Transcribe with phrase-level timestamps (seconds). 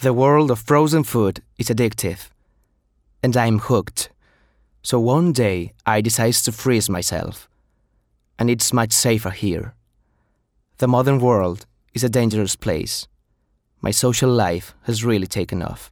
[0.00, 2.28] The world of frozen food is addictive,
[3.20, 4.10] and I'm hooked.
[4.80, 7.48] So one day I decide to freeze myself,
[8.38, 9.74] and it's much safer here.
[10.76, 13.08] The modern world is a dangerous place.
[13.80, 15.90] My social life has really taken off.